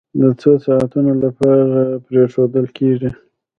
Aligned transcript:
د 0.21 0.23
څو 0.41 0.51
ساعتونو 0.65 1.11
لپاره 1.23 1.67
پرېښودل 2.07 2.65
کېږي. 2.77 3.09